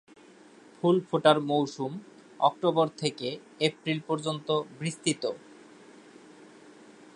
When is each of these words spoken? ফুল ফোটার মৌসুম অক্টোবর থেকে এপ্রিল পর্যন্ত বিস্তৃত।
ফুল 0.75 0.95
ফোটার 1.09 1.37
মৌসুম 1.41 1.91
অক্টোবর 2.39 2.87
থেকে 3.01 3.27
এপ্রিল 3.59 3.99
পর্যন্ত 4.07 4.47
বিস্তৃত। 4.79 5.23